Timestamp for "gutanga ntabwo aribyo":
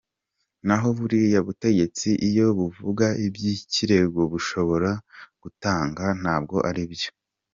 5.41-7.09